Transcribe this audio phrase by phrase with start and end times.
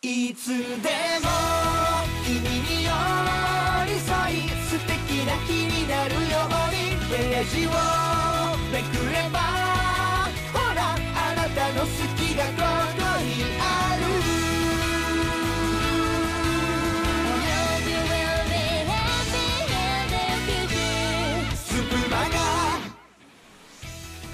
[0.00, 0.62] いつでも
[2.24, 2.90] 君に寄
[3.84, 7.70] り添い素敵な日になるようにページを
[8.70, 9.40] めくれば
[10.54, 12.52] ほらあなたの好きがこ
[12.96, 14.02] こにある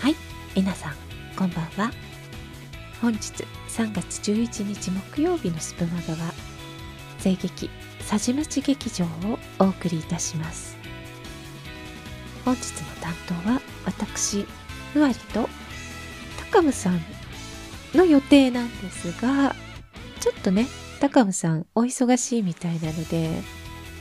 [0.03, 0.15] はい、
[0.55, 0.95] 皆さん、
[1.35, 2.04] こんばんは。
[3.05, 3.19] 本日
[3.69, 6.33] 3月11日木曜日のスプマガは、
[7.23, 7.69] 声劇
[8.01, 10.75] さじまち劇場をお送りいたします。
[12.47, 14.47] 本日の担当は私、
[14.95, 15.51] ふわりと
[16.51, 17.01] 高ムさん
[17.95, 19.55] の予定なんですが、
[20.21, 20.67] ちょっとね、
[20.99, 23.43] 高ムさんお忙しいみたいなので、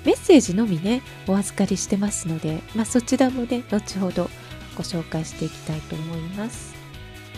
[0.05, 4.29] メッセージのみね、お預かりしてますので、まあそちらもね、後ほど
[4.77, 6.73] ご紹介していきたいと思います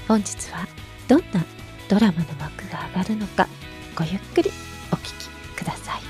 [0.07, 0.67] 本日は
[1.07, 1.45] どんな
[1.87, 3.47] ドラマの幕が上がるのか
[3.95, 4.49] ごゆっくり
[4.91, 6.01] お聞きください。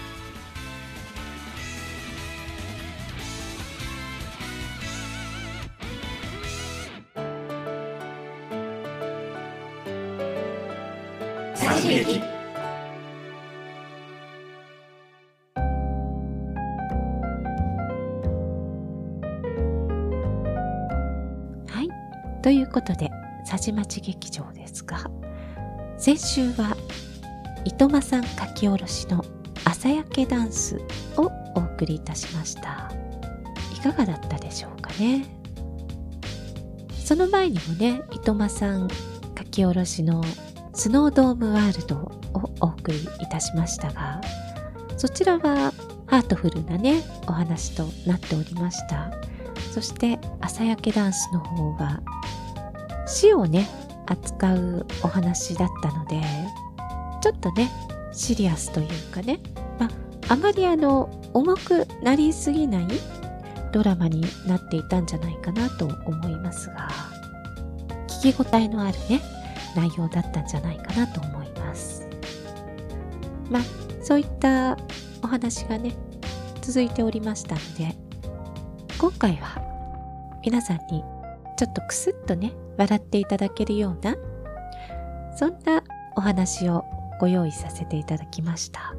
[21.68, 21.90] はい。
[22.41, 23.09] ということで
[23.46, 25.05] さじまち劇場ですが
[25.98, 26.76] 先週は
[27.63, 29.24] 糸間さん書き下ろしの
[29.63, 30.77] 朝焼けダンス
[31.18, 32.91] をお送りいたしました。
[33.76, 35.26] いかがだったでしょうかね？
[37.04, 38.87] その前にもね糸間さん
[39.37, 40.24] 書き下ろしの
[40.74, 42.12] スノードームワールドを
[42.62, 44.21] お送りいたしましたが
[44.98, 45.71] そちらは
[46.07, 49.12] ハートフルなねお話となっておりました。
[49.71, 52.02] そして朝焼けダンスの方は
[53.06, 53.68] 死をね
[54.08, 56.22] 扱うお話だったので
[57.22, 57.72] ちょっとね
[58.12, 59.40] シリアスというかね、
[59.80, 62.88] まあ、あまりあの重くなりすぎない
[63.72, 66.90] ドラマになっていたんじゃないかなと思いますが
[68.08, 69.22] 聞き応えのあるね
[69.76, 72.08] 内容だったんじゃないかなと思います。
[73.50, 73.64] まあ
[74.02, 74.78] そういった
[75.22, 75.94] お話がね
[76.62, 77.96] 続いておりましたので
[78.98, 79.62] 今回は
[80.44, 81.04] 皆さんに
[81.58, 84.16] ちょっとクスッとね笑っていただけるような
[85.38, 85.84] そんな
[86.16, 86.84] お話を
[87.20, 88.94] ご用意させていただきました。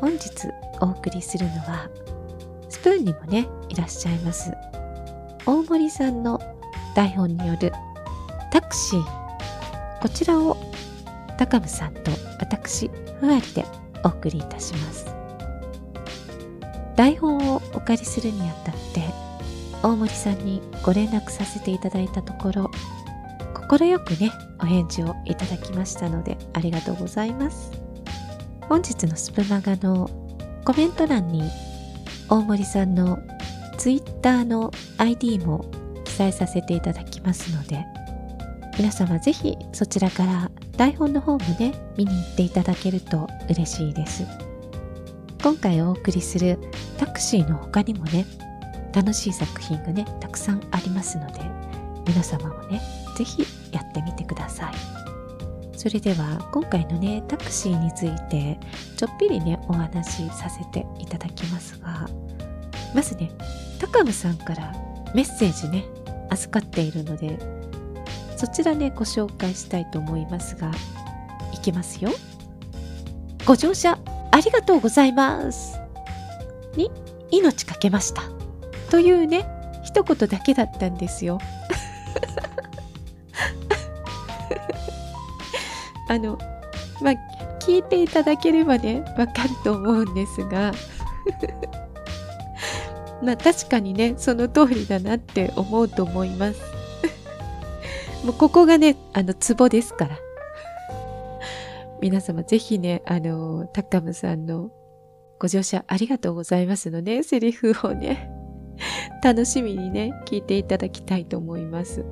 [0.00, 0.30] 本日
[0.80, 1.88] お送りするのは
[2.68, 4.52] スプーンにもねいらっしゃいます
[5.46, 6.40] 大森さんの
[6.96, 7.72] 台本による
[8.50, 10.00] タクシー。
[10.00, 10.56] こちらを
[11.38, 12.90] 高武さんと私
[13.20, 13.64] ふわりで
[14.04, 15.06] お送りいたします。
[16.96, 19.02] 台本をお借りするにあたって
[19.82, 22.70] 大森さんにご連絡させていただいたところ
[23.68, 27.72] 快くねお返事をいただきましたのでありがとうございます。
[28.68, 30.08] 本日のスプマガの
[30.64, 31.42] コメント欄に
[32.28, 33.18] 大森さんの
[33.76, 35.70] ツイッターの ID も
[36.04, 37.84] 記載させていただきますので
[38.78, 44.24] 皆様ぜひそちらから台本の方もね見に行っていただけると嬉しいです。
[45.42, 46.58] 今回お送りする
[46.98, 48.24] タクシーの他にもね
[48.92, 51.40] 楽しい作品がねたくさんありますので
[52.06, 52.80] 皆様もね
[53.16, 55.02] ぜひやってみてください。
[55.82, 58.56] それでは今回のねタクシーについて
[58.96, 62.08] ちょっぴりねお話しさせていただきますが
[62.94, 63.32] まずね
[63.80, 64.72] 高野さんから
[65.12, 65.84] メッセージね
[66.30, 67.36] 預かっているので
[68.36, 70.70] そちらねご紹介したいと思いますが
[71.52, 72.12] いきますよ
[73.44, 73.98] ご乗車
[74.30, 75.80] ありがとうございます
[76.76, 76.92] に
[77.32, 78.41] 命かけました。
[78.92, 79.46] というね
[79.82, 81.38] 一言だけだったんですよ。
[86.10, 86.36] あの
[87.00, 87.14] まあ
[87.60, 90.74] 聞いていただければねわかると思うんですが。
[93.24, 96.60] まあ確かにねその通りだなって思うと思います。
[98.26, 100.18] もうここがねあのツボですから。
[102.02, 104.70] 皆様ぜひねあのタッカムさんの
[105.38, 108.31] ご乗車ありがとうございますのねセリフをね。
[109.22, 112.04] 楽しみにね聞いていただきたいと思います。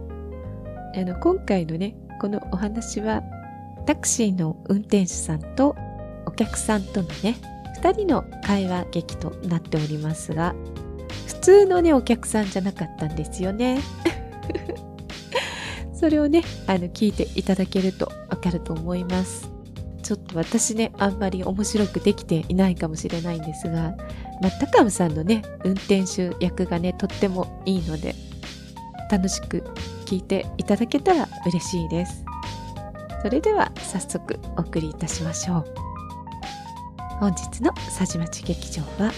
[0.96, 3.22] あの今回のねこのお話は
[3.86, 5.76] タクシーの運転手さんと
[6.26, 7.36] お客さんとのね
[7.80, 10.54] 2人の会話劇となっておりますが
[11.26, 13.80] 普通のねお客さんじゃなかったんですよね。
[15.94, 19.50] それをねあの聞いていただけるとわかると思います。
[20.02, 23.94] ちょっと私ねあんまり面白くできていないかもしれないんですが、
[24.40, 28.14] まあ、高尾さんのね運転手役がねとってもいいので
[29.10, 29.62] 楽しく
[30.06, 32.24] 聞いていただけたら嬉しいです。
[33.22, 35.64] それでは早速お送りいたしましょう。
[37.18, 39.12] 本日の佐治町劇場は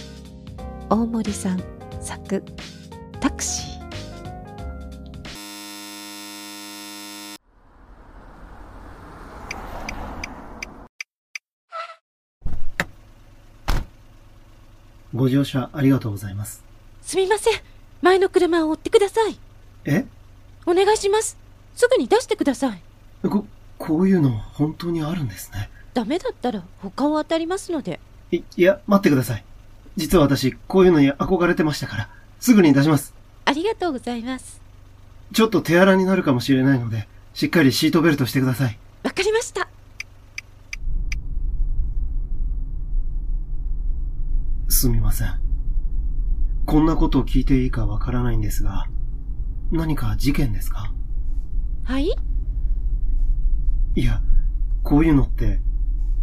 [0.91, 1.63] 大森さん
[2.01, 2.43] 作
[3.21, 3.72] タクシー
[15.15, 16.63] ご乗車ありがとうございます。
[17.03, 17.55] すみません
[18.01, 19.39] 前の車を追ってください
[19.85, 20.05] え？
[20.67, 21.37] お願いします
[21.75, 22.83] すぐに出してください
[23.29, 23.47] こ、
[23.79, 25.71] こういうの本当にあるんですね。
[25.95, 28.01] ダメだったら他を当たりますので
[28.31, 29.45] い、いや、待ってください。
[29.97, 32.09] 実は私、こういうのに憧れてましたから、
[32.41, 33.15] すぐに出します。
[33.45, 34.63] ありがとうございます
[35.35, 38.79] ちょっと手荒になるかもしれないので、しっかりシートベルトしてください。
[39.03, 39.69] わかりました
[44.83, 45.39] すみません。
[46.67, 48.87] こんなことを聞いていいかわからないんですが、
[49.71, 50.93] 何か事件ですか？
[51.85, 52.11] はい？
[53.95, 54.23] いや、
[54.83, 55.61] こういうのって、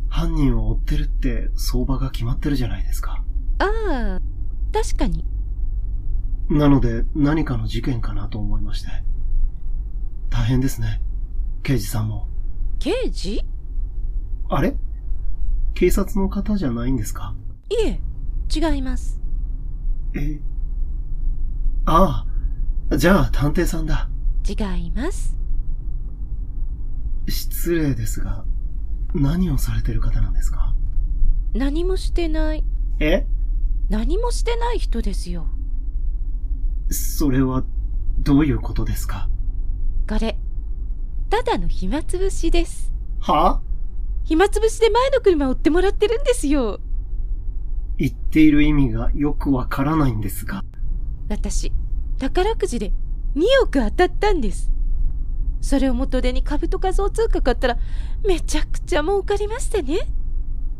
[0.09, 3.23] 犯人を追ってるって相場が決まってるじゃないですか。
[3.59, 4.19] ああ
[4.73, 5.23] 確かに
[6.49, 8.89] なので何かの事件かなと思いまして。
[10.29, 11.01] 大変ですね。
[11.63, 12.27] 刑事さんも。
[12.79, 13.41] 刑事？
[14.49, 14.75] あれ？
[15.75, 17.33] 警察の方じゃないんですか？
[17.69, 18.01] いえ
[18.53, 19.19] 違います。
[20.15, 20.39] え
[21.85, 22.25] あ
[22.91, 24.09] あ、じゃあ探偵さんだ。
[24.47, 25.35] 違います。
[27.27, 28.43] 失礼ですが、
[29.13, 30.73] 何をされてる方なんですか？
[31.53, 32.63] 何もしてない。
[32.99, 33.25] え？
[33.89, 35.47] 何もしてない人ですよ。
[36.89, 37.63] それは、
[38.19, 39.29] どういうことですか？
[40.07, 40.37] これ
[41.29, 42.91] ただの暇つぶしです。
[43.19, 43.61] は？
[44.23, 46.79] 暇つぶしで前の車を追ってもらってるんですよ
[47.99, 50.63] 言っている意味がよくわからないんですが。
[51.27, 51.71] 私
[52.17, 52.93] 宝くじで
[53.35, 54.71] 2億当たったんです。
[55.61, 57.77] それを元手に株と仮想通貨買ったら
[58.25, 59.99] めちゃくちゃ儲かりましてね。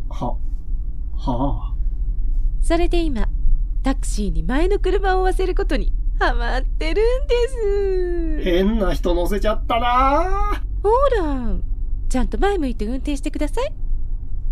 [0.09, 0.37] は、
[1.17, 1.75] はあ。
[2.61, 3.27] それで今
[3.83, 8.43] タクシーに前の車を追わせることにハマってるんです。
[8.43, 10.63] 変な人乗せちゃったな。
[10.81, 11.57] ほら
[12.07, 13.73] ちゃんと前向いて運転してください。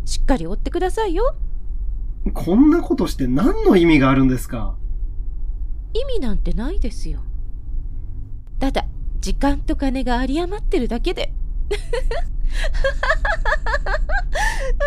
[0.04, 1.36] しっかり追ってくださいよ
[2.32, 4.76] こんなことして何の意味があるんですか？
[5.94, 7.22] 意味なんてないですよ。
[8.60, 8.86] ただ
[9.20, 11.34] 時間と金が有り余ってるだけで。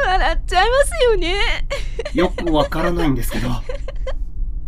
[0.07, 1.35] 笑っちゃいますよね。
[2.15, 3.49] よくわからないんですけど。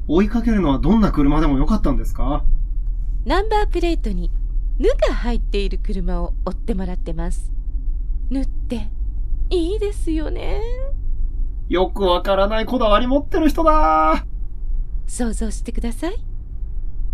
[0.09, 2.45] 追いかけるのはどんな車でもよかったんですか？
[3.25, 4.31] ナンバープレートに
[4.81, 7.53] 「ぬ」が入っている車を追ってもらってます
[8.31, 8.89] 「ぬ」って
[9.49, 10.61] いいですよね
[11.73, 14.27] よくわからないこだわり持ってる人だ。
[15.07, 16.23] 想像してください。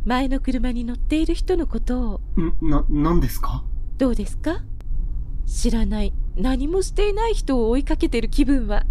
[0.04, 2.20] 前の車に乗っている人のことを。
[2.40, 3.62] ん、な、何ですか？
[3.98, 4.62] どうですか？
[5.46, 6.12] 知らない。
[6.34, 8.82] 何もしていない人を追いかけてる気分は。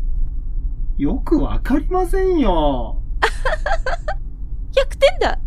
[0.97, 3.01] よくわかりませんよ。
[4.71, 5.37] 100点だ。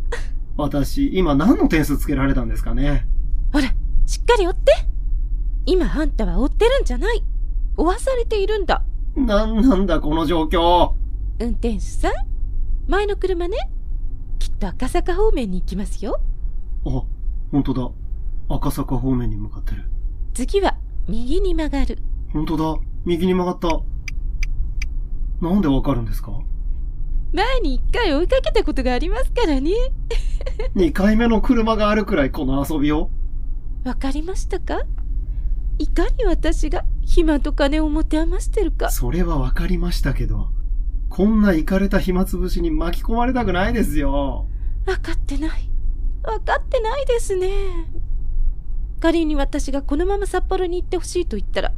[0.59, 3.07] 私、今何の点数つけられたんですかね？
[3.55, 3.73] ほら
[4.05, 4.73] しっかり追って。
[5.65, 7.25] 今あんたは追ってるんじゃない。
[7.79, 8.85] 追わされているんだ
[9.27, 10.93] なんなんだこの状況。
[11.41, 12.13] 運転手さん
[12.89, 13.57] 前の車ね
[14.39, 16.21] きっと赤坂方面に行きますよ
[16.87, 17.03] あ、
[17.53, 17.91] 本当だ。
[18.49, 19.85] 赤坂方面に向かってる。
[20.35, 20.77] 次は
[21.09, 21.99] 右に曲がる
[22.33, 22.81] 本当だ。
[23.05, 23.81] 右に曲がった。
[25.47, 26.33] なんでわかるんですか？
[27.33, 29.71] 前に一回追いかけたことがありますからね
[30.75, 33.09] ?2 回目の車があるくらいこの遊びを。
[33.85, 34.83] わかりましたか？
[35.79, 40.51] いかに私が暇と金を持て余してるかそれはわかりましたけど、
[41.09, 44.47] こんなイかれた暇つぶしに巻き込まれたくないですよ。
[44.87, 45.69] わかってない
[46.23, 47.49] わかってないですね
[49.01, 51.73] 仮に私がこのまま札幌に行ってほしいと言ったら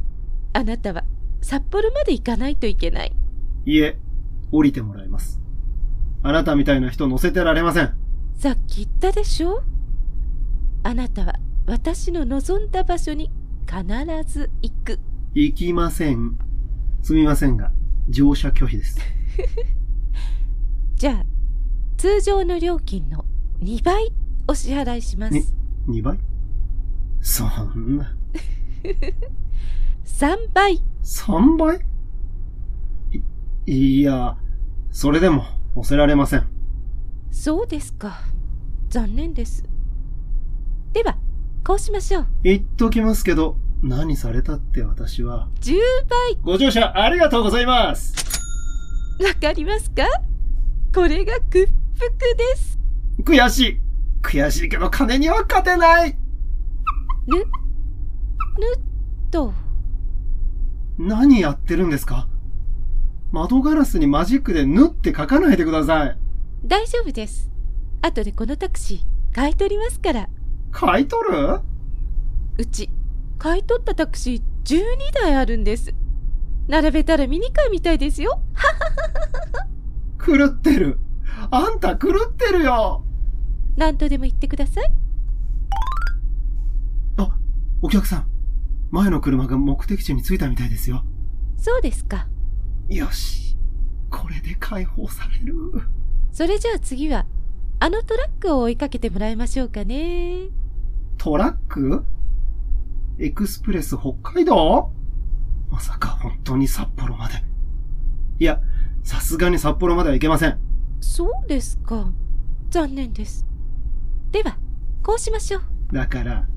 [0.53, 1.03] あなたは
[1.41, 3.11] 札幌まで行かないといけない
[3.65, 3.97] いえ、
[4.51, 5.41] 降りてもらいます。
[6.21, 7.93] あなたみたいな人乗せてられません。
[8.37, 9.63] さっき言ったでしょ？
[10.83, 11.35] あなたは
[11.65, 13.31] 私の望んだ場所に
[13.65, 13.83] 必
[14.31, 14.99] ず行く
[15.35, 16.37] 行きません。
[17.01, 17.71] すみませんが、
[18.07, 18.99] 乗車拒否です。
[20.95, 21.25] じゃあ
[21.97, 23.25] 通常の料金の
[23.59, 24.13] 2倍
[24.47, 25.43] お支払いします、ね
[25.87, 26.19] 2倍？
[27.21, 28.15] そんな、
[30.05, 30.83] 3倍。
[31.01, 31.79] 3倍？
[33.65, 34.37] い、いや、
[34.91, 36.47] それでも、乗せられません。
[37.31, 38.19] そうですか。
[38.89, 39.63] 残念です。
[40.93, 41.17] では
[41.65, 42.27] こうしましょう。
[42.43, 45.49] 言っときますけど、何されたって私は。
[45.59, 45.73] 10
[46.09, 48.15] 倍ご乗車ありがとうございます
[49.21, 50.03] わかりますか？
[50.95, 52.79] これが屈服です
[53.23, 53.79] 悔しい
[54.21, 56.15] 悔しいけど金には勝てない
[57.27, 57.45] ぬ、ぬっ
[59.31, 59.53] と。
[60.97, 62.27] 何やってるんですか？
[63.31, 66.17] 窓ガラスにマジックで縫って書かないでください。
[66.65, 67.49] 大丈夫です。
[68.01, 70.29] 後でこのタクシー買い取りますから。
[70.71, 71.59] 買い取る？
[72.57, 72.89] うち、
[73.43, 75.93] 買い取ったタクシー12台あるんです。
[76.69, 78.41] 並べたらミニカーみたいですよ。
[80.25, 80.97] 狂ってる。
[81.51, 83.03] あんた狂ってるよ。
[83.75, 84.93] 何とでも言ってください。
[87.17, 87.37] あ、
[87.81, 88.27] お客さん。
[88.91, 91.03] 前の車が目的地に着いたみたいですよ。
[91.57, 92.29] そうですか。
[92.87, 93.57] よし。
[94.09, 95.53] これで解放される。
[96.31, 97.25] それじゃあ次は、
[97.81, 100.47] あのトラックを追いかけてもらいましょうかね。
[101.17, 102.05] トラック？
[103.19, 104.91] エクスプレス北海道？
[105.69, 107.35] まさか本当に札幌まで。
[108.39, 108.59] いや、
[109.03, 110.59] さすがに札幌までは行けません。
[111.01, 112.11] そうですか。
[112.69, 113.45] 残念です。
[114.31, 114.57] では、
[115.03, 115.61] こうしましょう。
[115.93, 116.47] だから、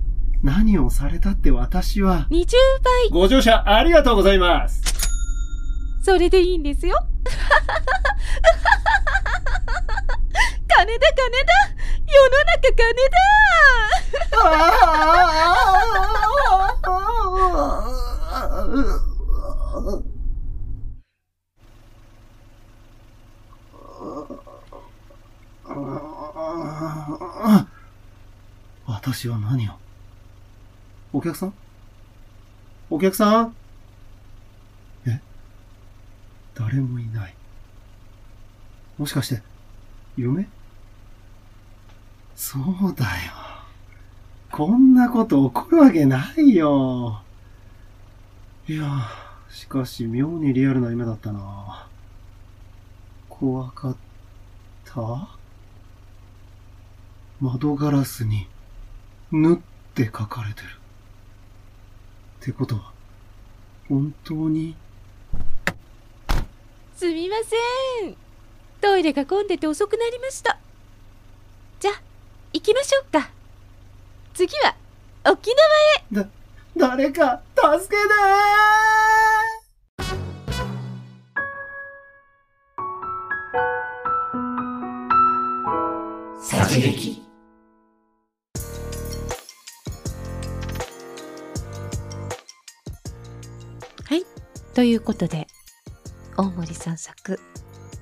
[0.43, 2.27] 何をされたって私は。
[2.31, 2.47] 20
[2.83, 3.11] 倍。
[3.11, 4.83] ご乗車ありがとうございます。
[6.03, 6.97] それでいいんですよ。
[10.69, 11.53] 金だ金だ
[12.07, 13.19] 世の中金だ
[28.87, 29.73] 私は何を？
[31.13, 31.55] お客さん？
[32.91, 33.57] お客さん？
[35.07, 35.21] え？
[36.55, 37.35] 誰もいない。
[38.99, 39.43] もしかして、
[40.17, 40.49] 夢
[42.35, 42.63] そう
[42.95, 43.46] だよ。
[44.57, 47.21] こんなこと起こるわけないよ。
[48.67, 49.07] いや、
[49.51, 51.87] しかし妙にリアルな夢だったな。
[53.29, 53.97] 怖かっ
[54.87, 55.29] た？
[57.39, 58.47] 窓ガラスに、
[59.31, 59.59] ぬっ
[59.95, 60.69] て書かれてる。
[62.41, 62.93] ってことは、
[63.91, 64.75] 本当に、
[66.97, 67.37] すみま
[68.01, 68.17] せん。
[68.81, 70.59] トイレが混んでて遅くなりました。
[71.79, 71.91] じゃ、
[72.55, 73.36] 行きましょうか。
[74.37, 74.77] 次は、
[75.33, 75.51] 沖
[76.13, 76.27] 縄へ。
[76.27, 76.29] だ、
[76.77, 78.09] 誰か、助けて
[94.05, 94.27] はい。
[94.75, 95.47] ということで、
[96.37, 97.41] 大森さん作、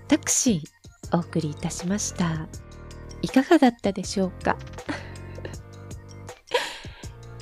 [0.08, 2.48] タクシー、お送りいたしました。
[3.22, 4.56] いかがだったでしょうか？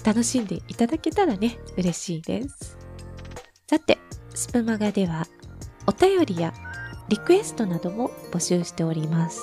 [0.05, 2.77] 楽しんでいただけたらね、嬉しいです。
[3.69, 3.99] さて、
[4.35, 5.27] スプマガでは、
[5.87, 6.53] お便りや
[7.09, 9.41] リクエストなども募集しております。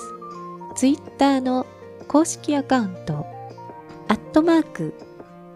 [0.76, 1.66] ツイッターの
[2.08, 3.26] 公式アカウント、
[4.08, 4.94] アットマーク、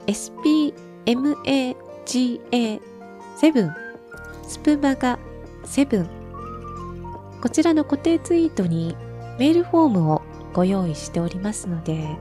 [0.07, 3.75] spmaga セブン
[4.47, 5.19] スプマガ
[5.65, 6.09] セブン
[7.41, 8.97] こちらの固定ツイートに
[9.39, 12.17] メールフォームをご用意しておりますので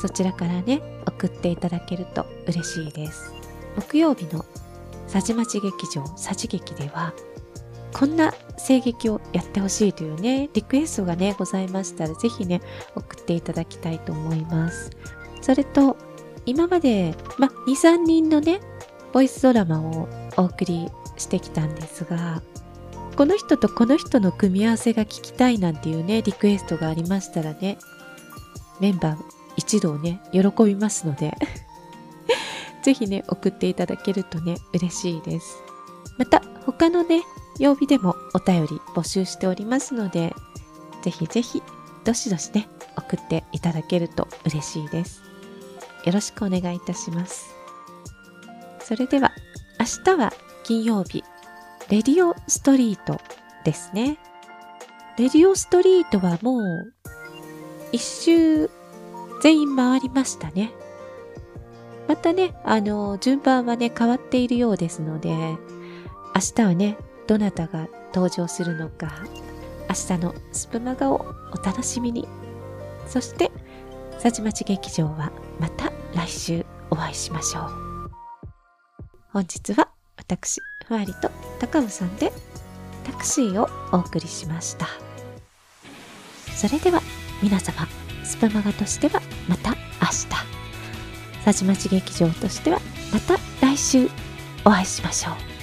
[0.00, 3.32] そちらからね送っていただけると嬉しいです。
[3.76, 4.44] 木曜日の
[5.06, 7.12] さじまち劇場さじ劇では
[7.92, 12.60] こんな声劇をやってほしいというねリクエストがねございましたらぜひね
[12.94, 14.90] 送っていただきたいと思います。
[15.40, 15.96] それと
[16.44, 18.60] 今まで、ま、2、3人のね
[19.12, 22.42] ボイスドラマをお送りしてきたんですが
[23.16, 27.78] この人とこの人の組み合わせが聞きたいなんていうねリクエストがありましたらね
[28.80, 31.34] メンバー一同ね喜びますので
[32.82, 35.62] ぜひね送っていただけるとね嬉しいです。
[36.18, 37.22] また他のね
[37.58, 40.34] 曜日でもお便り募集しておりますので
[41.02, 41.62] ぜひぜひ
[42.04, 45.22] どしどしね送っていただけると嬉しいです。
[46.04, 47.54] よろしくお願いいたします。
[48.80, 49.32] それでは
[49.80, 50.32] 明日は
[50.62, 51.24] 金曜日
[51.88, 53.20] レディオストリート
[53.64, 54.18] ですね。
[55.18, 56.92] レディオストリートはもう
[57.92, 58.70] 一周
[59.40, 60.72] 全員回りましたね。
[62.08, 65.56] またねあの順番はね変わっているようですので明
[66.54, 69.12] 日はねどなたが登場するのか
[69.88, 72.28] 明日のスプマガをお楽しみに。
[73.08, 73.50] そして
[74.18, 77.70] さちまち劇場はまた来週お会いしましょう。
[79.32, 82.32] 本日は私ふわりと高武さんで
[83.04, 84.86] タクシーをお送りしました。
[86.54, 87.00] それでは
[87.42, 87.86] 皆様
[88.26, 89.76] スプマガとしてはまた明
[90.08, 90.26] 日。
[91.44, 92.80] さちまち劇場としては
[93.12, 94.08] また来週
[94.64, 95.55] お会いしましょう。